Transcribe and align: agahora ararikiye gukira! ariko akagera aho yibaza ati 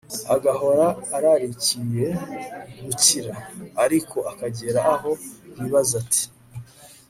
agahora 0.35 0.85
ararikiye 1.15 2.07
gukira! 2.83 3.33
ariko 3.83 4.17
akagera 4.31 4.79
aho 4.93 5.11
yibaza 5.57 5.93
ati 6.03 6.23